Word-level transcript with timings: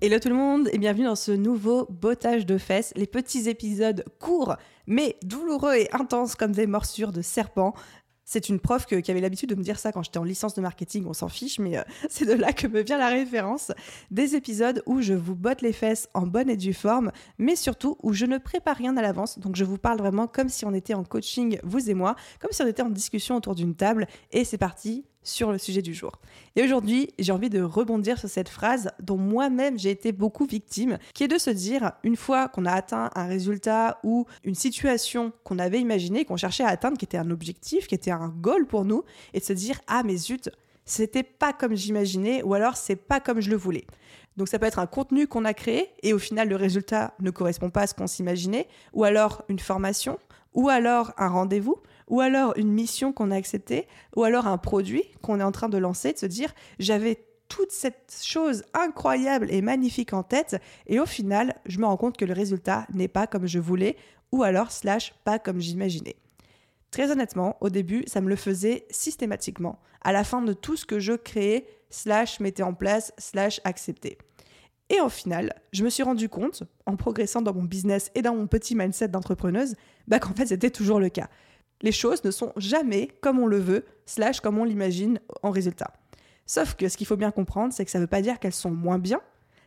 Hello 0.00 0.20
tout 0.20 0.28
le 0.28 0.36
monde 0.36 0.68
et 0.72 0.78
bienvenue 0.78 1.06
dans 1.06 1.16
ce 1.16 1.32
nouveau 1.32 1.84
bottage 1.90 2.46
de 2.46 2.56
fesses, 2.56 2.92
les 2.94 3.08
petits 3.08 3.48
épisodes 3.48 4.04
courts 4.20 4.54
mais 4.86 5.16
douloureux 5.24 5.74
et 5.74 5.92
intenses 5.92 6.36
comme 6.36 6.52
des 6.52 6.68
morsures 6.68 7.10
de 7.10 7.20
serpent. 7.20 7.74
C'est 8.24 8.48
une 8.48 8.60
prof 8.60 8.86
qui 8.86 9.10
avait 9.10 9.20
l'habitude 9.20 9.48
de 9.48 9.56
me 9.56 9.62
dire 9.62 9.76
ça 9.76 9.90
quand 9.90 10.04
j'étais 10.04 10.18
en 10.18 10.22
licence 10.22 10.54
de 10.54 10.60
marketing, 10.60 11.04
on 11.08 11.14
s'en 11.14 11.28
fiche, 11.28 11.58
mais 11.58 11.78
euh, 11.78 11.82
c'est 12.08 12.26
de 12.26 12.32
là 12.34 12.52
que 12.52 12.68
me 12.68 12.82
vient 12.82 12.96
la 12.96 13.08
référence. 13.08 13.72
Des 14.12 14.36
épisodes 14.36 14.84
où 14.86 15.00
je 15.00 15.14
vous 15.14 15.34
botte 15.34 15.62
les 15.62 15.72
fesses 15.72 16.08
en 16.14 16.28
bonne 16.28 16.48
et 16.48 16.56
due 16.56 16.74
forme, 16.74 17.10
mais 17.38 17.56
surtout 17.56 17.96
où 18.00 18.12
je 18.12 18.24
ne 18.24 18.38
prépare 18.38 18.76
rien 18.76 18.96
à 18.98 19.02
l'avance. 19.02 19.40
Donc 19.40 19.56
je 19.56 19.64
vous 19.64 19.78
parle 19.78 19.98
vraiment 19.98 20.28
comme 20.28 20.48
si 20.48 20.64
on 20.64 20.74
était 20.74 20.94
en 20.94 21.02
coaching, 21.02 21.58
vous 21.64 21.90
et 21.90 21.94
moi, 21.94 22.14
comme 22.38 22.52
si 22.52 22.62
on 22.62 22.68
était 22.68 22.82
en 22.82 22.90
discussion 22.90 23.34
autour 23.34 23.56
d'une 23.56 23.74
table. 23.74 24.06
Et 24.30 24.44
c'est 24.44 24.58
parti, 24.58 25.06
sur 25.28 25.52
le 25.52 25.58
sujet 25.58 25.82
du 25.82 25.92
jour. 25.92 26.12
Et 26.56 26.62
aujourd'hui, 26.62 27.10
j'ai 27.18 27.32
envie 27.32 27.50
de 27.50 27.60
rebondir 27.60 28.18
sur 28.18 28.28
cette 28.28 28.48
phrase 28.48 28.90
dont 29.00 29.18
moi-même 29.18 29.78
j'ai 29.78 29.90
été 29.90 30.10
beaucoup 30.10 30.46
victime, 30.46 30.98
qui 31.14 31.24
est 31.24 31.28
de 31.28 31.38
se 31.38 31.50
dire, 31.50 31.92
une 32.02 32.16
fois 32.16 32.48
qu'on 32.48 32.64
a 32.64 32.72
atteint 32.72 33.10
un 33.14 33.26
résultat 33.26 33.98
ou 34.02 34.26
une 34.44 34.54
situation 34.54 35.32
qu'on 35.44 35.58
avait 35.58 35.80
imaginée, 35.80 36.24
qu'on 36.24 36.36
cherchait 36.36 36.64
à 36.64 36.68
atteindre, 36.68 36.96
qui 36.96 37.04
était 37.04 37.18
un 37.18 37.30
objectif, 37.30 37.86
qui 37.86 37.94
était 37.94 38.10
un 38.10 38.28
goal 38.28 38.66
pour 38.66 38.84
nous, 38.84 39.04
et 39.34 39.40
de 39.40 39.44
se 39.44 39.52
dire, 39.52 39.78
ah 39.86 40.02
mais 40.02 40.16
zut, 40.16 40.50
c'était 40.86 41.22
pas 41.22 41.52
comme 41.52 41.76
j'imaginais, 41.76 42.42
ou 42.42 42.54
alors 42.54 42.76
c'est 42.76 42.96
pas 42.96 43.20
comme 43.20 43.40
je 43.40 43.50
le 43.50 43.56
voulais. 43.56 43.86
Donc 44.38 44.46
ça 44.46 44.60
peut 44.60 44.66
être 44.66 44.78
un 44.78 44.86
contenu 44.86 45.26
qu'on 45.26 45.44
a 45.44 45.52
créé 45.52 45.90
et 46.04 46.12
au 46.12 46.18
final 46.20 46.48
le 46.48 46.54
résultat 46.54 47.12
ne 47.18 47.30
correspond 47.30 47.70
pas 47.70 47.82
à 47.82 47.86
ce 47.88 47.94
qu'on 47.94 48.06
s'imaginait, 48.06 48.68
ou 48.92 49.02
alors 49.02 49.42
une 49.48 49.58
formation, 49.58 50.20
ou 50.54 50.68
alors 50.68 51.12
un 51.18 51.28
rendez-vous, 51.28 51.76
ou 52.06 52.20
alors 52.20 52.56
une 52.56 52.70
mission 52.70 53.12
qu'on 53.12 53.32
a 53.32 53.36
acceptée, 53.36 53.88
ou 54.14 54.22
alors 54.22 54.46
un 54.46 54.56
produit 54.56 55.02
qu'on 55.22 55.40
est 55.40 55.44
en 55.44 55.50
train 55.50 55.68
de 55.68 55.76
lancer, 55.76 56.12
de 56.12 56.18
se 56.18 56.26
dire 56.26 56.54
j'avais 56.78 57.18
toute 57.48 57.72
cette 57.72 58.16
chose 58.22 58.62
incroyable 58.74 59.48
et 59.50 59.60
magnifique 59.60 60.12
en 60.12 60.22
tête, 60.22 60.56
et 60.86 61.00
au 61.00 61.06
final, 61.06 61.56
je 61.66 61.80
me 61.80 61.86
rends 61.86 61.96
compte 61.96 62.16
que 62.16 62.24
le 62.24 62.32
résultat 62.32 62.86
n'est 62.94 63.08
pas 63.08 63.26
comme 63.26 63.48
je 63.48 63.58
voulais, 63.58 63.96
ou 64.30 64.44
alors 64.44 64.70
slash 64.70 65.14
pas 65.24 65.40
comme 65.40 65.58
j'imaginais. 65.58 66.14
Très 66.92 67.10
honnêtement, 67.10 67.56
au 67.60 67.70
début, 67.70 68.04
ça 68.06 68.20
me 68.20 68.28
le 68.28 68.36
faisait 68.36 68.86
systématiquement, 68.90 69.80
à 70.02 70.12
la 70.12 70.22
fin 70.22 70.42
de 70.42 70.52
tout 70.52 70.76
ce 70.76 70.86
que 70.86 71.00
je 71.00 71.14
créais, 71.14 71.66
slash 71.90 72.38
mettais 72.38 72.62
en 72.62 72.74
place, 72.74 73.12
slash 73.18 73.60
acceptais. 73.64 74.18
Et 74.90 75.00
au 75.00 75.08
final, 75.08 75.52
je 75.72 75.84
me 75.84 75.90
suis 75.90 76.02
rendu 76.02 76.28
compte, 76.28 76.62
en 76.86 76.96
progressant 76.96 77.42
dans 77.42 77.52
mon 77.52 77.64
business 77.64 78.10
et 78.14 78.22
dans 78.22 78.34
mon 78.34 78.46
petit 78.46 78.74
mindset 78.74 79.08
d'entrepreneuse, 79.08 79.74
bah 80.06 80.18
qu'en 80.18 80.34
fait 80.34 80.46
c'était 80.46 80.70
toujours 80.70 80.98
le 80.98 81.10
cas 81.10 81.28
les 81.82 81.92
choses 81.92 82.24
ne 82.24 82.30
sont 82.30 82.52
jamais 82.56 83.08
comme 83.20 83.38
on 83.38 83.46
le 83.46 83.58
veut, 83.58 83.84
slash 84.06 84.40
comme 84.40 84.58
on 84.58 84.64
l'imagine 84.64 85.20
en 85.42 85.50
résultat. 85.50 85.92
Sauf 86.46 86.74
que 86.74 86.88
ce 86.88 86.96
qu'il 86.96 87.06
faut 87.06 87.16
bien 87.16 87.30
comprendre, 87.30 87.72
c'est 87.72 87.84
que 87.84 87.90
ça 87.90 87.98
ne 87.98 88.04
veut 88.04 88.08
pas 88.08 88.22
dire 88.22 88.38
qu'elles 88.38 88.54
sont 88.54 88.70
moins 88.70 88.98
bien, 88.98 89.20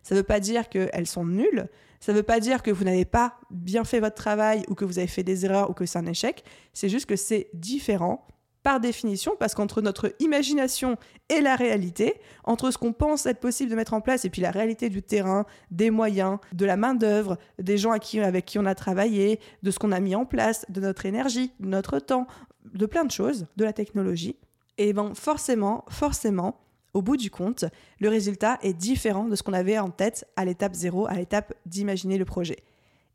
ça 0.03 0.15
ne 0.15 0.19
veut 0.19 0.25
pas 0.25 0.39
dire 0.39 0.67
qu'elles 0.67 1.07
sont 1.07 1.25
nulles, 1.25 1.69
ça 1.99 2.11
ne 2.11 2.17
veut 2.17 2.23
pas 2.23 2.39
dire 2.39 2.63
que 2.63 2.71
vous 2.71 2.83
n'avez 2.83 3.05
pas 3.05 3.35
bien 3.51 3.83
fait 3.83 3.99
votre 3.99 4.15
travail 4.15 4.63
ou 4.67 4.73
que 4.73 4.83
vous 4.83 4.97
avez 4.97 5.07
fait 5.07 5.23
des 5.23 5.45
erreurs 5.45 5.69
ou 5.69 5.73
que 5.73 5.85
c'est 5.85 5.99
un 5.99 6.07
échec, 6.07 6.43
c'est 6.73 6.89
juste 6.89 7.05
que 7.05 7.15
c'est 7.15 7.49
différent 7.53 8.27
par 8.63 8.79
définition, 8.79 9.33
parce 9.39 9.55
qu'entre 9.55 9.81
notre 9.81 10.13
imagination 10.19 10.97
et 11.29 11.41
la 11.41 11.55
réalité, 11.55 12.15
entre 12.43 12.71
ce 12.71 12.77
qu'on 12.77 12.93
pense 12.93 13.25
être 13.25 13.39
possible 13.39 13.71
de 13.71 13.75
mettre 13.75 13.93
en 13.93 14.01
place 14.01 14.25
et 14.25 14.29
puis 14.29 14.41
la 14.41 14.51
réalité 14.51 14.89
du 14.89 15.01
terrain, 15.01 15.45
des 15.71 15.89
moyens, 15.89 16.37
de 16.53 16.65
la 16.65 16.77
main-d'œuvre, 16.77 17.37
des 17.59 17.77
gens 17.77 17.91
avec 17.91 18.45
qui 18.45 18.59
on 18.59 18.65
a 18.65 18.75
travaillé, 18.75 19.39
de 19.63 19.71
ce 19.71 19.79
qu'on 19.79 19.91
a 19.91 19.99
mis 19.99 20.15
en 20.15 20.25
place, 20.25 20.65
de 20.69 20.81
notre 20.81 21.05
énergie, 21.05 21.51
de 21.59 21.67
notre 21.67 21.99
temps, 21.99 22.27
de 22.73 22.85
plein 22.85 23.05
de 23.05 23.11
choses, 23.11 23.47
de 23.57 23.63
la 23.63 23.73
technologie, 23.73 24.37
et 24.77 24.93
bien 24.93 25.13
forcément, 25.13 25.85
forcément, 25.89 26.59
au 26.93 27.01
bout 27.01 27.17
du 27.17 27.31
compte, 27.31 27.65
le 27.99 28.09
résultat 28.09 28.59
est 28.61 28.73
différent 28.73 29.25
de 29.25 29.35
ce 29.35 29.43
qu'on 29.43 29.53
avait 29.53 29.79
en 29.79 29.89
tête 29.89 30.25
à 30.35 30.45
l'étape 30.45 30.73
zéro, 30.73 31.07
à 31.07 31.13
l'étape 31.15 31.53
d'imaginer 31.65 32.17
le 32.17 32.25
projet. 32.25 32.63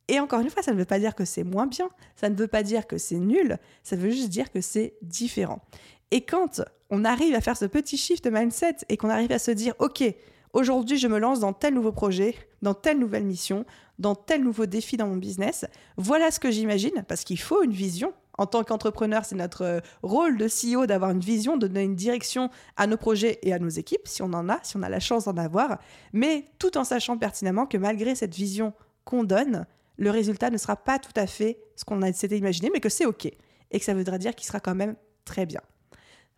Et 0.08 0.20
encore 0.20 0.40
une 0.40 0.50
fois, 0.50 0.62
ça 0.62 0.72
ne 0.72 0.78
veut 0.78 0.84
pas 0.84 0.98
dire 0.98 1.14
que 1.14 1.24
c'est 1.24 1.42
moins 1.42 1.66
bien, 1.66 1.88
ça 2.14 2.28
ne 2.28 2.36
veut 2.36 2.46
pas 2.46 2.62
dire 2.62 2.86
que 2.86 2.98
c'est 2.98 3.18
nul, 3.18 3.58
ça 3.82 3.96
veut 3.96 4.10
juste 4.10 4.28
dire 4.28 4.52
que 4.52 4.60
c'est 4.60 4.94
différent. 5.02 5.60
Et 6.10 6.20
quand 6.24 6.62
on 6.90 7.04
arrive 7.04 7.34
à 7.34 7.40
faire 7.40 7.56
ce 7.56 7.64
petit 7.64 7.96
shift 7.96 8.24
de 8.24 8.30
mindset 8.30 8.76
et 8.88 8.96
qu'on 8.96 9.10
arrive 9.10 9.32
à 9.32 9.40
se 9.40 9.50
dire, 9.50 9.74
OK, 9.80 10.04
aujourd'hui 10.52 10.98
je 10.98 11.08
me 11.08 11.18
lance 11.18 11.40
dans 11.40 11.52
tel 11.52 11.74
nouveau 11.74 11.90
projet, 11.90 12.36
dans 12.62 12.74
telle 12.74 12.98
nouvelle 12.98 13.24
mission, 13.24 13.64
dans 13.98 14.14
tel 14.14 14.44
nouveau 14.44 14.66
défi 14.66 14.96
dans 14.96 15.08
mon 15.08 15.16
business, 15.16 15.66
voilà 15.96 16.30
ce 16.30 16.38
que 16.38 16.50
j'imagine, 16.50 17.04
parce 17.08 17.24
qu'il 17.24 17.40
faut 17.40 17.62
une 17.62 17.72
vision. 17.72 18.12
En 18.38 18.44
tant 18.44 18.64
qu'entrepreneur, 18.64 19.24
c'est 19.24 19.34
notre 19.34 19.80
rôle 20.02 20.36
de 20.36 20.46
CEO 20.46 20.84
d'avoir 20.84 21.10
une 21.10 21.20
vision, 21.20 21.56
de 21.56 21.66
donner 21.66 21.84
une 21.84 21.96
direction 21.96 22.50
à 22.76 22.86
nos 22.86 22.98
projets 22.98 23.38
et 23.42 23.54
à 23.54 23.58
nos 23.58 23.70
équipes, 23.70 24.06
si 24.06 24.20
on 24.20 24.32
en 24.34 24.50
a, 24.50 24.60
si 24.62 24.76
on 24.76 24.82
a 24.82 24.90
la 24.90 25.00
chance 25.00 25.24
d'en 25.24 25.38
avoir, 25.38 25.78
mais 26.12 26.44
tout 26.58 26.76
en 26.76 26.84
sachant 26.84 27.16
pertinemment 27.16 27.64
que 27.64 27.78
malgré 27.78 28.14
cette 28.14 28.34
vision 28.34 28.74
qu'on 29.04 29.24
donne, 29.24 29.66
le 29.96 30.10
résultat 30.10 30.50
ne 30.50 30.58
sera 30.58 30.76
pas 30.76 30.98
tout 30.98 31.12
à 31.16 31.26
fait 31.26 31.58
ce 31.74 31.84
qu'on 31.84 32.00
s'était 32.12 32.38
imaginé, 32.38 32.70
mais 32.72 32.80
que 32.80 32.88
c'est 32.88 33.06
OK. 33.06 33.26
Et 33.26 33.78
que 33.78 33.84
ça 33.84 33.94
voudra 33.94 34.18
dire 34.18 34.34
qu'il 34.34 34.46
sera 34.46 34.60
quand 34.60 34.74
même 34.74 34.96
très 35.24 35.46
bien. 35.46 35.60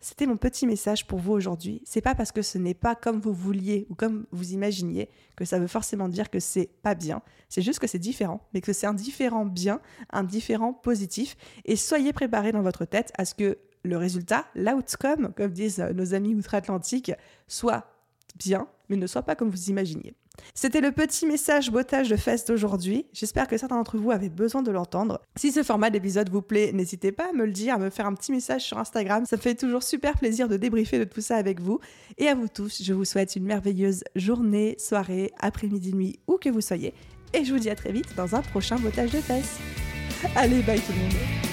C'était 0.01 0.25
mon 0.25 0.37
petit 0.37 0.65
message 0.65 1.07
pour 1.07 1.19
vous 1.19 1.33
aujourd'hui. 1.33 1.81
C'est 1.85 1.99
pas 1.99 2.15
parce 2.15 2.31
que 2.31 2.41
ce 2.41 2.57
n'est 2.57 2.73
pas 2.73 2.95
comme 2.95 3.19
vous 3.19 3.33
vouliez 3.33 3.85
ou 3.89 3.95
comme 3.95 4.27
vous 4.31 4.53
imaginiez 4.53 5.09
que 5.35 5.43
ça 5.43 5.59
veut 5.59 5.67
forcément 5.67 6.07
dire 6.07 6.29
que 6.29 6.39
c'est 6.39 6.69
pas 6.81 6.95
bien. 6.95 7.21
C'est 7.49 7.61
juste 7.61 7.79
que 7.79 7.87
c'est 7.87 7.99
différent, 7.99 8.47
mais 8.53 8.61
que 8.61 8.71
c'est 8.71 8.87
un 8.87 8.93
différent 8.93 9.45
bien, 9.45 9.81
un 10.11 10.23
différent 10.23 10.71
positif. 10.71 11.35
Et 11.65 11.75
soyez 11.75 12.13
préparés 12.13 12.53
dans 12.53 12.61
votre 12.61 12.85
tête 12.85 13.11
à 13.17 13.25
ce 13.25 13.35
que 13.35 13.57
le 13.83 13.97
résultat, 13.97 14.45
l'outcome, 14.55 15.33
comme 15.35 15.51
disent 15.51 15.79
nos 15.79 16.13
amis 16.13 16.33
outre-Atlantique, 16.33 17.11
soit 17.47 17.85
bien, 18.37 18.69
mais 18.87 18.95
ne 18.95 19.07
soit 19.07 19.23
pas 19.23 19.35
comme 19.35 19.49
vous 19.49 19.69
imaginiez. 19.69 20.13
C'était 20.53 20.81
le 20.81 20.91
petit 20.91 21.25
message 21.25 21.71
botage 21.71 22.09
de 22.09 22.15
fest 22.15 22.47
d'aujourd'hui. 22.47 23.05
J'espère 23.13 23.47
que 23.47 23.57
certains 23.57 23.77
d'entre 23.77 23.97
vous 23.97 24.11
avaient 24.11 24.29
besoin 24.29 24.61
de 24.61 24.71
l'entendre. 24.71 25.21
Si 25.35 25.51
ce 25.51 25.63
format 25.63 25.89
d'épisode 25.89 26.29
vous 26.29 26.41
plaît, 26.41 26.71
n'hésitez 26.73 27.11
pas 27.11 27.29
à 27.29 27.33
me 27.33 27.45
le 27.45 27.51
dire, 27.51 27.75
à 27.75 27.77
me 27.77 27.89
faire 27.89 28.05
un 28.05 28.13
petit 28.13 28.31
message 28.31 28.63
sur 28.63 28.77
Instagram. 28.77 29.25
Ça 29.25 29.37
me 29.37 29.41
fait 29.41 29.55
toujours 29.55 29.83
super 29.83 30.17
plaisir 30.17 30.47
de 30.47 30.57
débriefer 30.57 30.99
de 30.99 31.03
tout 31.03 31.21
ça 31.21 31.37
avec 31.37 31.59
vous. 31.59 31.79
Et 32.17 32.27
à 32.27 32.35
vous 32.35 32.47
tous, 32.47 32.81
je 32.83 32.93
vous 32.93 33.05
souhaite 33.05 33.35
une 33.35 33.45
merveilleuse 33.45 34.03
journée, 34.15 34.75
soirée, 34.77 35.31
après-midi, 35.39 35.93
nuit, 35.93 36.19
où 36.27 36.37
que 36.37 36.49
vous 36.49 36.61
soyez. 36.61 36.93
Et 37.33 37.45
je 37.45 37.53
vous 37.53 37.59
dis 37.59 37.69
à 37.69 37.75
très 37.75 37.91
vite 37.91 38.15
dans 38.15 38.35
un 38.35 38.41
prochain 38.41 38.77
botage 38.77 39.11
de 39.11 39.19
fesses. 39.19 39.59
Allez, 40.35 40.61
bye 40.61 40.79
tout 40.79 40.91
le 40.91 40.99
monde 40.99 41.48